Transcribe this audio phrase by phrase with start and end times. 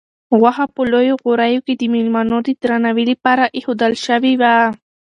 [0.39, 4.55] غوښه په لویو غوریو کې د مېلمنو د درناوي لپاره ایښودل شوې وه.